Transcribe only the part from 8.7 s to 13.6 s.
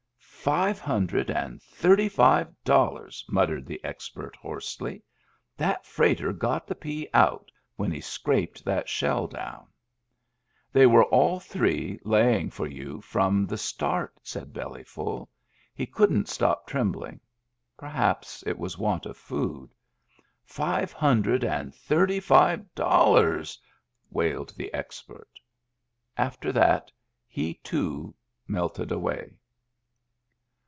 shell down."" They were, all three, laying for you from the